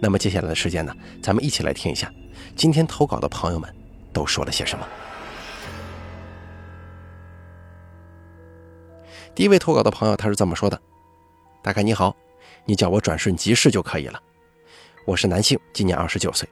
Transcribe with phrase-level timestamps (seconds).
[0.00, 2.12] 那么接下来的时间呢，咱们一起来听一下
[2.54, 3.74] 今天投稿的朋友们
[4.12, 4.86] 都说了些什么。
[9.34, 10.80] 第一位投稿的朋友他是这么说的
[11.62, 12.16] ：“大概你好，
[12.64, 14.18] 你叫我转瞬即逝就可以了。
[15.04, 16.48] 我是男性，今年二十九岁。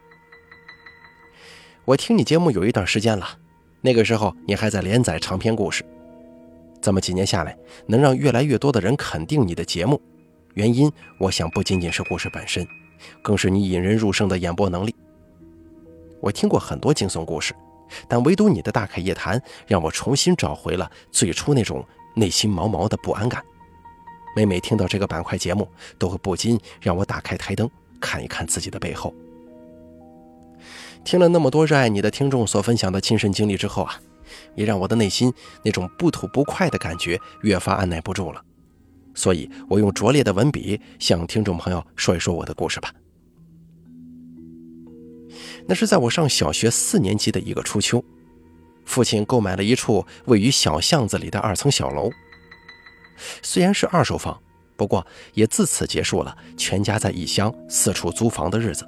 [1.86, 3.26] 我听你节目有一段时间了，
[3.80, 5.84] 那个时候你还在连载长篇故事。
[6.82, 10.00] 这么几年下来，能让越来越多的人肯定你的节目，
[10.52, 12.66] 原因我想不仅仅是故事本身。”
[13.22, 14.94] 更是你引人入胜的演播能力。
[16.20, 17.54] 我听过很多惊悚故事，
[18.08, 23.44] 但唯独你的大凯夜谈让我重新找回了最初那种内心毛毛的不安感。
[24.34, 29.14] 每每听到这个板块节目，都会不禁让我打开台灯看一看自己的背后。
[31.04, 34.00] 听了那么多热爱你的听众所分享的亲身经历之后啊，
[34.54, 35.32] 也让我的内心
[35.62, 38.42] 那种不吐不快的感觉越发按耐不住了。
[39.14, 42.92] 所以，我用拙劣的文笔向听众朋友说一说我的故事吧。
[45.66, 48.04] 那是在我上小学四年级的一个初秋，
[48.84, 52.10] 父亲购买了一处位于小巷子里的二层小楼。
[53.42, 54.38] 虽然是二手房，
[54.76, 58.86] 不过也自此结束了全家在异乡四处租房的日子。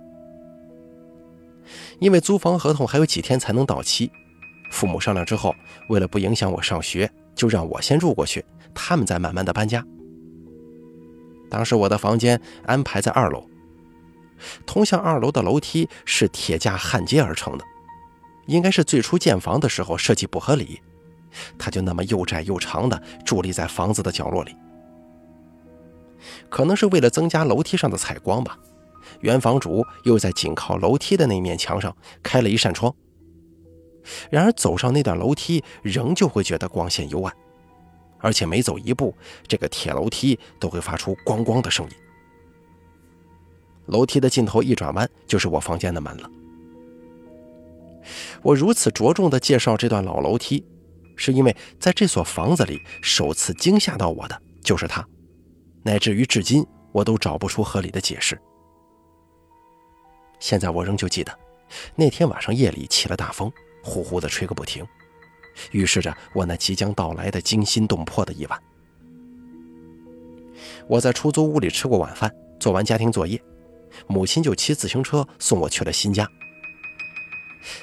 [1.98, 4.10] 因为租房合同还有几天才能到期，
[4.70, 5.54] 父母商量之后，
[5.88, 9.84] 为了不影响我上学，就让我先住过去，他们再慢慢的搬家。
[11.48, 13.48] 当时我的房间安排在二楼，
[14.66, 17.64] 通向二楼的楼梯是铁架焊接而成的，
[18.47, 20.81] 应该是最初建房的时候设计不合理，
[21.59, 24.56] 它就那么又窄又长的伫立在房子的角落里。
[26.48, 28.59] 可能是为了增加楼梯上的采光吧，
[29.21, 32.92] 原房主又在紧靠楼梯的那面墙上开了一扇窗。
[34.31, 37.34] 然而走上那段楼梯，仍旧会觉得光线幽暗。
[38.19, 39.15] 而且每走一步，
[39.47, 41.93] 这个铁楼梯都会发出“咣咣”的声音。
[43.87, 46.31] 楼梯的尽头一转弯，就是我房间的门了。
[48.43, 50.65] 我如此着重的介绍这段老楼梯，
[51.16, 55.06] 是因为在这所房子里，首次惊吓到我的就是它，
[55.83, 58.41] 乃至于至今我都找不出合理的解释。
[60.38, 61.37] 现在我仍旧记得，
[61.94, 63.50] 那天晚上夜里起了大风，
[63.83, 64.87] 呼呼的吹个不停。
[65.72, 68.62] 预示着我那即将到来的惊心动魄的一晚。
[70.87, 73.41] 我在出租屋里吃过晚饭，做完家庭作业，
[74.06, 76.28] 母亲就骑自行车送我去了新家。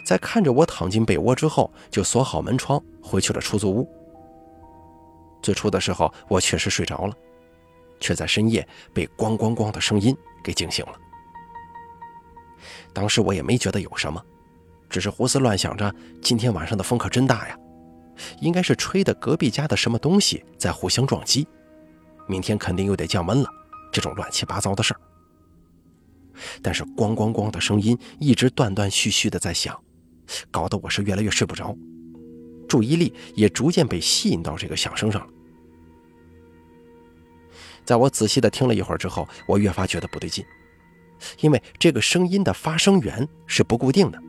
[0.06, 3.90] 在看着我躺进被窝之后，就锁好门窗，回去了出租屋。
[5.42, 7.14] 最初的时候，我确实睡着了，
[8.00, 10.94] 却在深夜被“咣咣咣”的声音给惊醒了。
[12.94, 14.24] 当时我也没觉得有什么，
[14.90, 17.58] 只是胡思乱想着，今天晚上的风可真大呀。
[18.40, 21.48] 应该是吹的隔壁家的什么东西在互相撞击，
[22.28, 23.50] 明天肯定又得降温了。
[23.92, 25.00] 这种乱七八糟的事儿，
[26.62, 29.80] 但是咣咣咣的声音一直断断续续的在响，
[30.50, 31.78] 搞得我是越来越睡不着，
[32.68, 35.28] 注意力也逐渐被吸引到这个响声上了。
[37.86, 40.44] 在我仔细的听了一会儿之后，我越发觉得不对劲，
[41.42, 44.20] 因为这个声音的发声源是不固定的，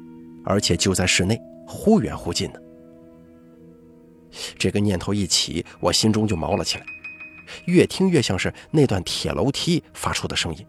[0.44, 2.62] 而且就在室内，忽远忽近的。
[4.58, 6.86] 这个念头一起，我心中就毛了起来，
[7.66, 10.66] 越听越像是那段铁楼梯发出的声音。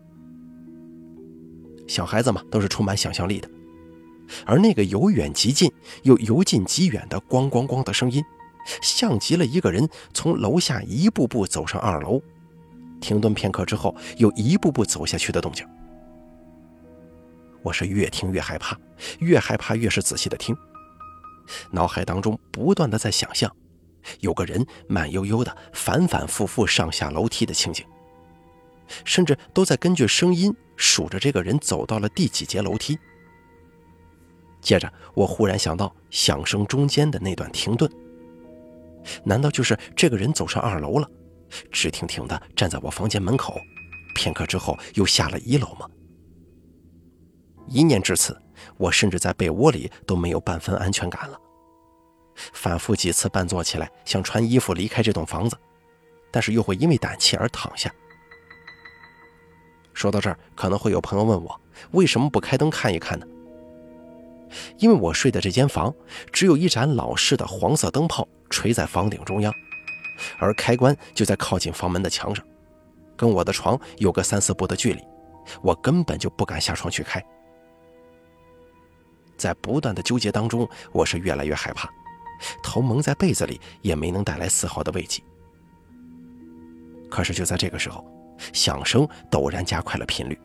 [1.88, 3.50] 小孩子嘛，都是充满想象力的，
[4.46, 5.72] 而那个由远及近
[6.03, 8.24] 又由近及远的“咣咣咣”的声音，
[8.81, 12.22] 像极了一个人从楼下一步步走上二楼，
[13.00, 15.66] 停顿片刻之后又一步步走下去的动静。
[17.61, 18.78] 我是越听越害怕，
[19.20, 20.56] 越害怕越是仔细的听。
[21.72, 23.53] 脑海当中不断的在想象，
[24.20, 27.86] 有个人慢悠悠的反反复复上下楼梯的情景，
[29.03, 32.97] 甚至都在根据声音数着这个人走到了第几节楼梯。
[34.62, 37.90] 接着，我忽然想到响声中间的那段停顿，
[39.24, 41.08] 难道就是这个人走上二楼了，
[41.72, 43.59] 直挺挺的站在我房间门口，
[44.16, 45.88] 片刻之后又下了一楼吗？
[47.68, 48.36] 一念至此。
[48.77, 51.39] 我甚至在被窝里都没有半分安全感了，
[52.53, 55.57] 反复几次半坐起来，想穿衣服离开这栋房子，
[56.31, 57.93] 但是又会因为胆怯而躺下。
[59.93, 61.61] 说到这儿，可能会有朋友问我，
[61.91, 63.25] 为什么不开灯看一看呢？
[64.77, 65.93] 因为我睡的这间房
[66.31, 69.53] 只有一盏老式的黄色灯泡垂在房顶中央，
[70.37, 72.45] 而开关就在靠近房门的墙上，
[73.16, 75.01] 跟我的床有个三四步的距离，
[75.61, 77.25] 我根本就不敢下床去开。
[79.37, 81.90] 在不断的纠结当中，我是越来越害怕，
[82.64, 85.22] 头蒙在被子里也没能带来丝毫的慰藉。
[87.09, 88.05] 可是就在这个时候，
[88.53, 90.37] 响声陡然加快了频率，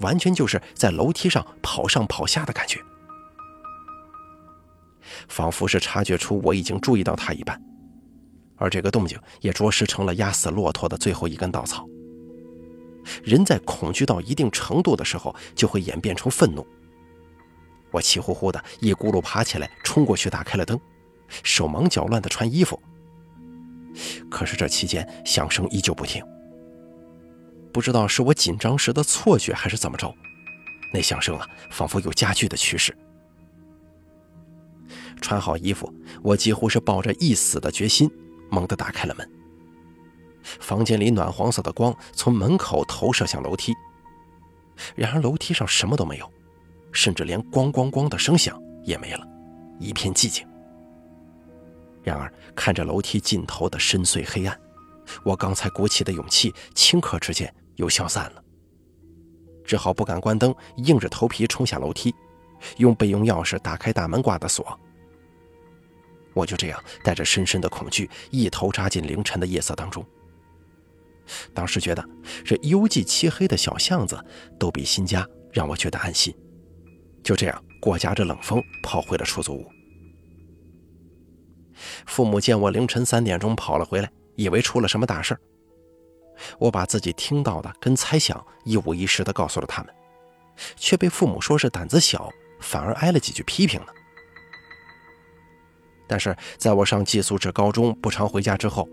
[0.00, 2.80] 完全就是在楼梯上跑上跑下的感觉，
[5.28, 7.60] 仿佛是察觉出我已经注意到他一般。
[8.56, 11.86] 而这个动静也着实成了压死骆驼的最后一根稻草。
[13.24, 16.66] 人在恐惧到一定程度的时候，就会演变成愤怒。
[17.90, 20.78] 我气呼呼的一咕噜爬起来，冲过去打开了灯，
[21.42, 22.80] 手忙脚乱的穿衣服。
[24.30, 26.24] 可是这期间响声依旧不停，
[27.72, 30.14] 不知道是我紧张时的错觉还是怎么着，
[30.92, 32.96] 那响声啊，仿佛有加剧的趋势。
[35.20, 35.92] 穿好衣服，
[36.22, 38.10] 我几乎是抱着一死的决心，
[38.48, 39.30] 猛地打开了门。
[40.42, 43.74] 房间里暖黄色的光从门口投射向楼梯，
[44.94, 46.32] 然而楼梯上什么都没有。
[46.92, 49.26] 甚至连咣咣咣的声响也没了，
[49.78, 50.46] 一片寂静。
[52.02, 54.58] 然而，看着楼梯尽头的深邃黑暗，
[55.24, 58.42] 我刚才鼓起的勇气，顷刻之间又消散了。
[59.64, 62.12] 只好不敢关灯，硬着头皮冲下楼梯，
[62.78, 64.78] 用备用钥匙打开大门挂的锁。
[66.32, 70.04] 我就这样带着深深的恐惧，一头扎进凌晨的夜色当中。
[71.52, 72.04] 当时觉得，
[72.44, 74.18] 这幽寂漆黑的小巷子，
[74.58, 76.34] 都比新家让我觉得安心。
[77.22, 79.70] 就这样过夹着冷风跑回了出租屋。
[82.06, 85.40] 父母见我凌晨三点钟跑了回来，以为出了什么大事儿
[86.58, 89.94] 我把自己听到的跟猜想一五一十的告诉了他们，
[90.76, 92.30] 却被父母说是胆子小，
[92.60, 93.86] 反而挨了几句批评呢。
[96.06, 98.88] 但是在我上寄宿制高中不常回家之后，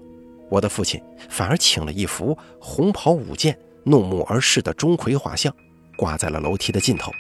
[0.50, 5.54] 我的父亲反而请了一幅红袍舞剑、怒目而视的钟馗画像，
[5.98, 7.12] 挂在了楼梯的尽头。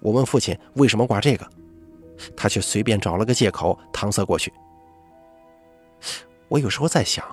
[0.00, 1.48] 我问父亲为什么挂这个，
[2.36, 4.52] 他却随便找了个借口搪塞过去。
[6.48, 7.24] 我有时候在想，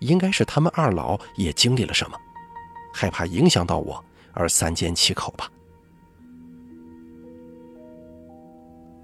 [0.00, 2.16] 应该是他们二老也经历了什么，
[2.94, 4.02] 害怕影响到我
[4.32, 5.50] 而三缄其口吧。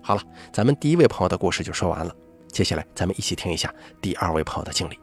[0.03, 0.23] 好了，
[0.53, 2.17] 咱们第一位朋友的故事就说完了，
[2.49, 4.99] 接下来咱们一起听一下第二位朋友的经历。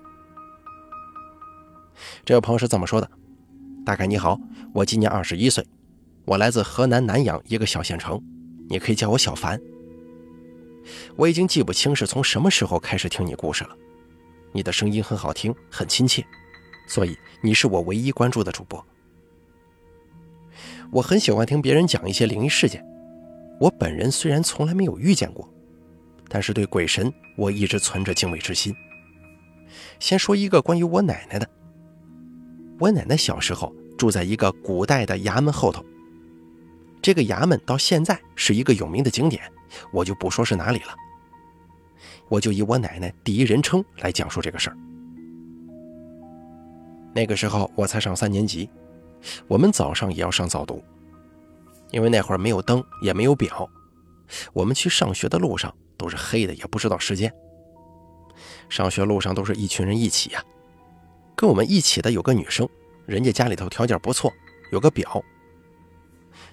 [2.26, 3.10] 这位朋友是这么说的
[3.86, 4.40] ：“大概你好，
[4.74, 5.66] 我今年二十一岁。”
[6.28, 8.22] 我来自河南南阳一个小县城，
[8.70, 9.58] 你可以叫我小凡。
[11.16, 13.70] 我已经记不清是从什么时候开始听你故事了，
[14.52, 16.26] 你的声音很好听，很亲切，
[16.86, 18.86] 所以你是我唯一关注的主播。
[20.92, 22.86] 我很喜欢听别人讲一些灵异事件，
[23.58, 25.50] 我本人虽然从来没有遇见过，
[26.28, 28.76] 但是对鬼神我一直存着敬畏之心。
[29.98, 31.50] 先说一个关于我奶奶的，
[32.80, 35.86] 我奶奶小时候住在一个古代的衙门后头。
[37.08, 39.42] 这个衙门到现在是一个有名的景点，
[39.94, 40.94] 我就不说是哪里了。
[42.28, 44.78] 我就以我奶奶第一人称来讲述这个事儿。
[47.16, 48.70] 那个时候我才上三年级，
[49.48, 50.84] 我们早上也要上早读，
[51.92, 53.70] 因为那会儿没有灯也没有表，
[54.52, 57.34] 我们去上学的路上都是黑的，也不知道时间。
[58.68, 60.44] 上学路上都是一群人一起呀，
[61.38, 62.68] 跟我们一起的有个女生，
[63.06, 64.30] 人家家里头条件不错，
[64.74, 65.24] 有个表。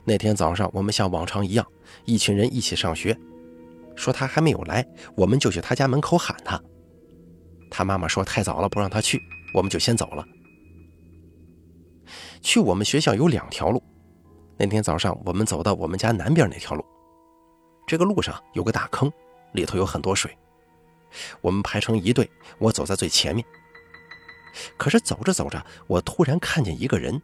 [0.05, 1.67] 那天早上，我们像往常一样，
[2.05, 3.19] 一群人一起上学。
[3.97, 4.87] 说他还没有来，
[5.17, 6.61] 我们就去他家门口喊他。
[7.71, 9.21] 他妈妈说太早了，不让他去，
[9.55, 10.26] 我们就先走了。
[12.41, 13.83] 去我们学校有两条路。
[14.57, 16.85] 那天早上，我们走到我们家南边那条路。
[17.87, 19.11] 这个路上有个大坑，
[19.53, 20.37] 里头有很多水。
[21.41, 23.45] 我们排成一队，我走在最前面。
[24.76, 27.21] 可是走着走着，我突然看见一个人。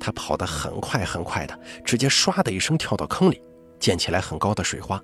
[0.00, 3.42] 他跑得很快很快的，直接唰的一声跳到坑里，
[3.78, 5.02] 溅起来很高的水花。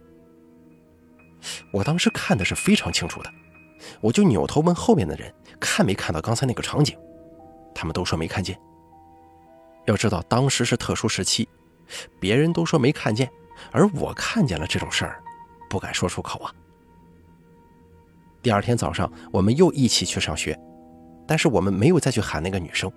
[1.73, 3.31] 我当时看的是非常清楚的，
[4.01, 6.97] 我就扭头问后面的人看没看到刚才那个场景，
[7.75, 8.59] 他们都说没看见。
[9.87, 11.47] 要知道当时是特殊时期，
[12.19, 13.31] 别人都说没看见，
[13.71, 15.23] 而我看见了这种事儿，
[15.69, 16.51] 不敢说出口啊。
[18.41, 20.59] 第二天早上我们又一起去上学，
[21.27, 22.91] 但是我们没有再去喊那个女生。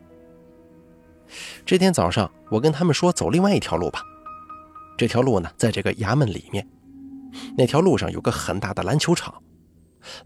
[1.65, 4.01] 这天早上，我跟他们说走另外一条路吧。
[4.97, 6.67] 这条路呢，在这个衙门里面。
[7.57, 9.33] 那条路上有个很大的篮球场，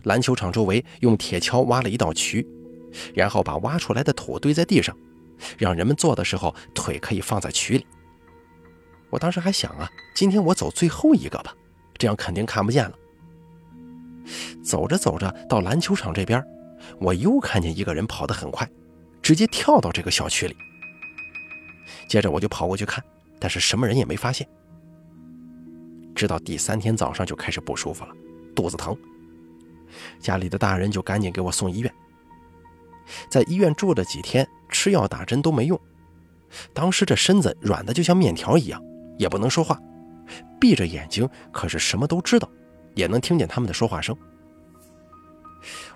[0.03, 2.47] 篮球场周围用铁锹挖了一道渠，
[3.13, 4.95] 然后把挖出来的土堆在地上，
[5.57, 7.85] 让人们坐的时候腿可以放在渠里。
[9.09, 11.53] 我当时还想啊，今天我走最后一个吧，
[11.97, 12.93] 这样肯定看不见了。
[14.63, 16.41] 走着走着，到篮球场这边，
[16.99, 18.69] 我又看见一个人跑得很快，
[19.21, 20.55] 直接跳到这个小区里。
[22.11, 23.01] 接着我就跑过去看，
[23.39, 24.45] 但是什么人也没发现。
[26.13, 28.13] 直到第三天早上就开始不舒服了，
[28.53, 28.93] 肚子疼。
[30.19, 31.93] 家里的大人就赶紧给我送医院。
[33.29, 35.81] 在医院住了几天，吃药打针都没用。
[36.73, 38.83] 当时这身子软的就像面条一样，
[39.17, 39.79] 也不能说话，
[40.59, 42.51] 闭着眼睛，可是什么都知道，
[42.93, 44.13] 也能听见他们的说话声。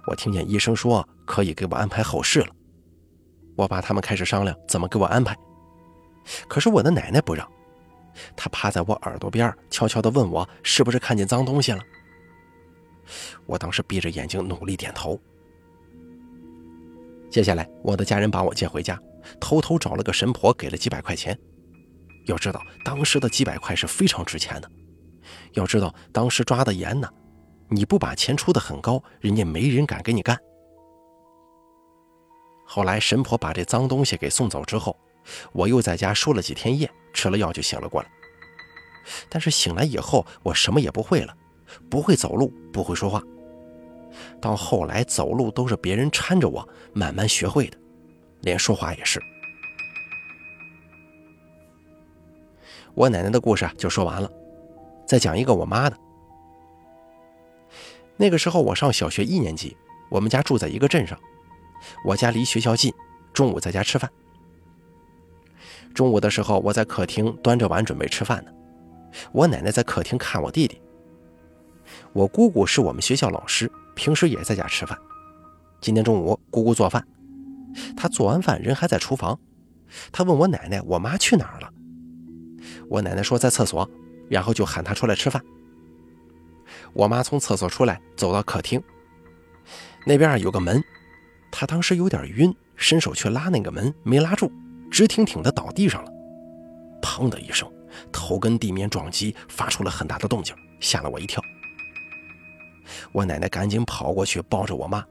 [0.07, 2.48] 我听见医生说可以给我安排后事了。
[3.57, 5.38] 我爸他们开始商量怎么给我安排，
[6.48, 7.48] 可是我的奶奶不让，
[8.36, 11.82] 她趴在我耳朵边悄悄地问我是不是看见脏东西了。
[13.46, 15.20] 我当时闭着眼睛努力点头。
[17.29, 19.00] 接下来，我的家人把我接回家，
[19.39, 21.38] 偷偷找了个神婆，给了几百块钱。
[22.25, 24.72] 要知道，当时的几百块是非常值钱的。
[25.53, 27.08] 要知道，当时抓的严呢，
[27.67, 30.36] 你不把钱出的很高，人家没人敢给你干。
[32.65, 34.98] 后来，神婆把这脏东西给送走之后，
[35.51, 38.10] 我又在家输了几天液，吃了药就醒了过来。
[39.29, 41.36] 但是醒来以后，我什么也不会了，
[41.89, 43.22] 不会走路，不会说话。
[44.41, 47.77] 到后来走路都是别人搀着我慢慢学会的，
[48.41, 49.22] 连说话也是。
[52.94, 54.32] 我奶奶的故事就说完了，
[55.05, 55.98] 再讲一个我妈的。
[58.15, 59.75] 那个时候我上小学一年级，
[60.10, 61.20] 我们家住在一个镇上，
[62.05, 62.94] 我家离学校近，
[63.34, 64.10] 中午在家吃饭。
[65.95, 68.51] 中午的时候我在客厅端着碗准备吃饭呢，
[69.31, 70.79] 我奶奶在客厅看我弟弟。
[72.13, 73.71] 我姑姑是我们学校老师。
[73.95, 74.99] 平时也在家吃饭。
[75.79, 77.07] 今天中午，姑姑做饭，
[77.95, 79.39] 她做完饭人还在厨房。
[80.11, 81.71] 她问我奶奶：“我妈去哪儿了？”
[82.91, 83.89] 我奶奶说在厕所，
[84.29, 85.41] 然后就喊她出来吃饭。
[86.91, 88.83] 我妈从厕所出来，走到客厅，
[90.05, 90.83] 那边有个门，
[91.49, 94.51] 她当时有点晕，伸手去拉那个门，没拉住，
[94.95, 96.11] 直挺挺的倒地上了。
[97.01, 97.69] 砰的一声，
[98.13, 101.43] 头跟地面撞击，发出了很大的动静，吓了我一跳。
[103.11, 105.05] 我奶奶赶紧跑过去抱着我妈，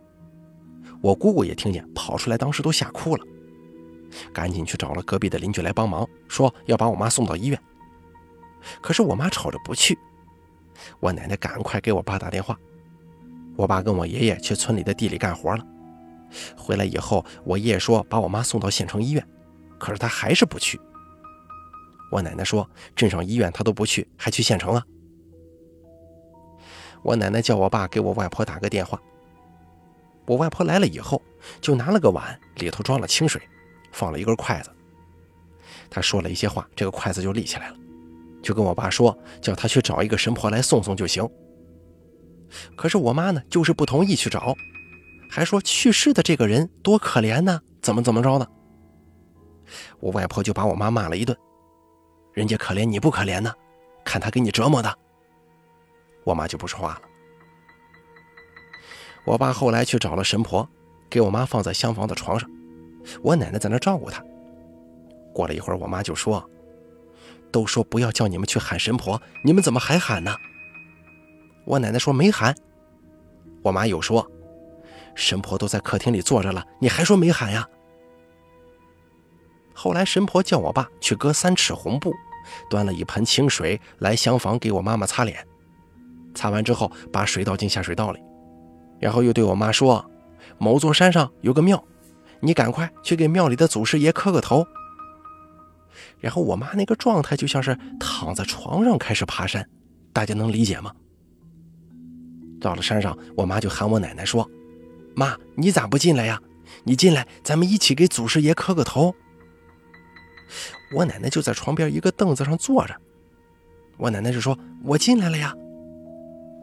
[1.03, 3.23] 我姑姑也听见，跑出来，当时都吓哭了，
[4.33, 7.61] 赶紧去找了隔壁的邻居来帮忙，说要把我妈送到医院。
[8.81, 9.99] 可是我妈吵着不去，
[10.99, 12.59] 我奶奶赶快给我爸打电话，
[13.55, 15.63] 我爸跟我爷爷去村里的地里干活了，
[16.57, 19.23] 回来以后，我爷爷说把我妈送到县城医院，
[19.79, 20.81] 可是他还是不去。
[22.11, 24.85] 我奶奶说镇上医院他都不去，还去县城啊？
[27.03, 29.01] 我奶奶叫我爸给我外婆打个电话。
[30.27, 31.21] 我外婆来了以后，
[31.61, 33.43] 就拿了个碗，里头装了清水，
[33.93, 34.71] 放了一根筷子。
[35.91, 37.77] 她说了一些话，这个筷子就立起来了，
[38.43, 41.29] 就跟我爸说，叫他去找一个神婆来送送就行。
[42.75, 44.55] 可是我妈呢，就是不同意去找，
[45.29, 48.47] 还说去世的这个人多可怜呢，怎么怎么着呢？
[50.01, 51.37] 我外婆就把我妈骂了一顿，
[52.33, 53.53] 人家可怜你不可怜呢？
[54.05, 54.99] 看他给你折磨的。
[56.25, 57.03] 我妈就不说话了。
[59.25, 60.69] 我爸后来去找了神婆，
[61.09, 62.49] 给我妈放在厢房的床上，
[63.23, 64.23] 我奶奶在那照顾她。
[65.33, 66.49] 过了一会儿，我妈就说
[67.51, 70.37] ：“都说不要叫你们去喊神婆，你们怎么还喊呢？”
[71.65, 72.55] 我奶奶说：“没喊。”
[73.65, 74.31] 我妈又说
[75.17, 77.67] ：“神婆都在客厅里坐着了，你还说没喊呀？”
[79.75, 82.15] 后来神婆叫我爸去割三尺红布，
[82.71, 85.47] 端了一盆清水来厢房给我妈妈擦脸。
[86.35, 88.21] 擦完之后，把水倒进下水道里，
[89.01, 90.09] 然后又对我妈说
[90.59, 91.85] ：“某座山上有个庙，
[92.41, 94.65] 你赶快去给庙里的祖师爷磕个头。”
[96.21, 99.69] 然后我妈那个状态就像是躺在床上开始爬山，
[100.13, 100.93] 大家能理解吗？
[102.61, 104.49] 到了山上，我妈就喊我奶奶说
[105.15, 106.41] ：“妈，你咋不进来呀？
[106.85, 109.15] 你进来，咱们一起给祖师爷磕个头。”
[110.93, 112.95] 我奶奶就在床边一个凳子上坐着，
[113.97, 115.55] 我奶奶就说：“我进来了呀。”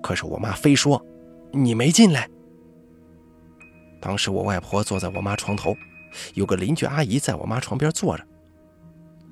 [0.02, 1.04] 可是我妈非说
[1.52, 2.28] 你没进来。
[4.02, 5.76] 当时我外婆坐在我妈床头，
[6.34, 8.26] 有个邻居阿姨在我妈床边坐着。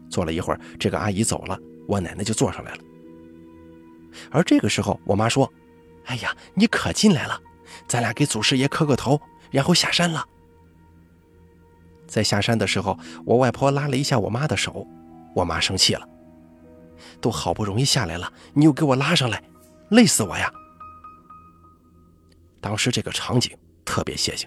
[0.10, 2.80] 坐了一会儿，这个阿姨走了，我奶奶就坐上来了。
[4.32, 5.52] 而这个时候，我妈说
[6.06, 7.40] ：“哎呀，你可进来了，
[7.88, 9.20] 咱俩给祖师爷磕个头，
[9.52, 10.26] 然后下山了。”
[12.10, 14.86] 在下山的时候，我外婆拉了一下我妈的手，
[15.36, 16.10] 我妈生气了
[17.22, 19.42] ：“都好不容易下来了，你又给我拉上来。”
[19.90, 20.52] 累死我呀！
[22.62, 24.46] 当时这个场景特别血腥。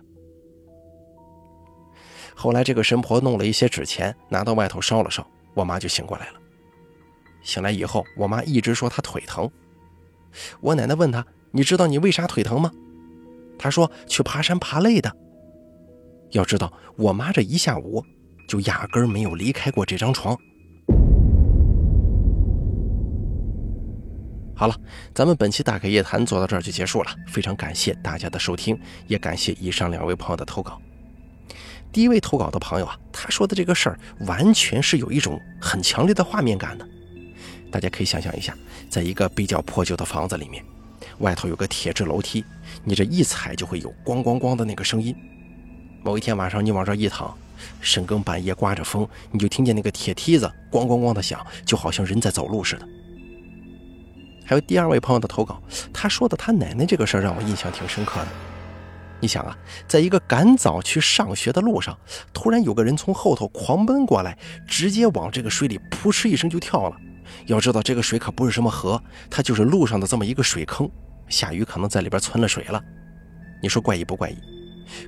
[2.34, 6.34] 后来这个神婆弄了一些纸钱，拿到外头烧了烧，我妈就醒过来了。
[7.42, 9.50] 醒来以后，我妈一直说她腿疼。
[10.60, 12.70] 我奶奶问她：“你知道你为啥腿疼吗？”
[13.58, 15.12] 她说：“去爬山爬累的。”
[16.32, 18.04] 要知道，我妈这一下午
[18.48, 20.36] 就压根没有离开过这张床。
[24.54, 24.76] 好了，
[25.14, 30.80] 咱们本期大开夜谈做到这儿就结束了，非常感谢大家的收听，也感谢以上两位朋友的投稿。
[31.90, 36.88] 第一位投稿的朋友啊，他说的这个事儿完全是有一种很强烈的画面感的。
[37.70, 38.56] 大家可以想象一下，
[38.88, 40.64] 在一个比较破旧的房子里面，
[41.18, 42.44] 外头有个铁质楼梯，
[42.84, 45.14] 你这一踩就会有咣咣咣的那个声音。
[46.02, 47.32] 某一天晚上，你往这一躺，
[47.80, 52.88] 深更半夜刮着风，你就听见那个铁梯子咣咣咣的响，就好像人在走路似的。
[54.44, 58.28] 还有第二位朋友的投稿，他说的他奶奶这个事儿让我印象挺深刻的。
[59.20, 59.56] 你想啊，
[59.86, 61.96] 在一个赶早去上学的路上，
[62.32, 66.96] 突然有个人从后头狂奔过来，直接往这个水里扑哧一声就跳了。
[67.46, 70.90] 要知道这个水可不是什么河，它就是路上的这么一个水坑，
[71.28, 72.82] 下雨可能在里边存了水了。
[73.62, 74.36] 你说怪异不怪异？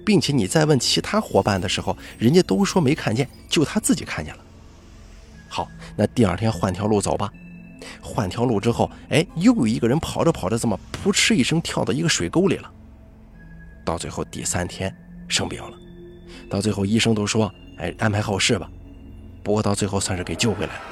[0.05, 4.41] 并且你再问其他伙伴的时候，人家都说没看见，就他自己看见了。
[5.49, 7.31] 好，那第二天换条路走吧。
[8.01, 12.71] 换条路之后，哎，又有一个人跑着跑着，这么扑哧一声跳到一个水沟里了。
[13.85, 14.95] 到最后第三天
[15.29, 15.77] 生病了，
[16.49, 18.71] 到最后医生都说，哎，安排后事吧。
[19.43, 20.83] 不过到最后算是给救回来了。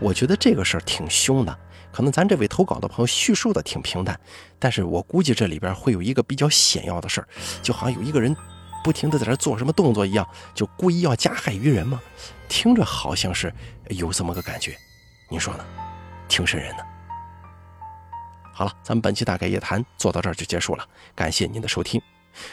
[0.00, 1.58] 我觉得这个事儿挺凶的，
[1.96, 4.20] 可能咱这位投稿的朋友叙述的挺平淡，
[4.58, 7.28] 但是我估计这里边会有一个比较险要的事儿，
[7.62, 8.36] 就好像有一个人
[8.84, 11.98] 不停的在这做什么动作一样，就故意要加害于人嘛，
[12.50, 13.50] 听着好像是
[13.88, 14.76] 有这么个感觉，
[15.30, 15.64] 您说呢？
[16.28, 16.84] 挺瘆人的。
[18.52, 21.98] 好了，咱们本期大概夜谈做到这儿就结束了，感谢您的收听。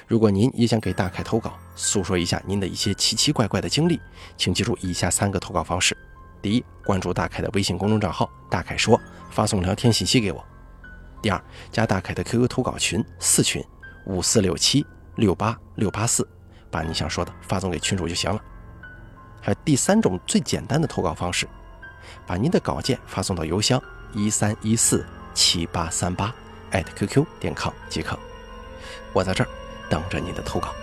[0.07, 3.99] 如果您也想给大凯投稿，诉说一下您的一些奇奇怪怪的经历，
[4.37, 5.97] 请记住以下三个投稿方式。
[6.43, 8.99] 第一，关注大凯的微信公众账号“大凯说”，
[9.31, 10.45] 发送聊天信息给我。
[11.21, 13.63] 第二，加大凯的 QQ 投稿群四群
[14.05, 16.27] 五四六七六八六八四，
[16.69, 18.43] 把你想说的发送给群主就行了。
[19.39, 21.47] 还有第三种最简单的投稿方式，
[22.27, 26.35] 把您的稿件发送到邮箱一三一四七八三八
[26.71, 28.19] 艾特 QQ 点 com 即可。
[29.13, 29.49] 我在这儿
[29.89, 30.75] 等着您的投稿。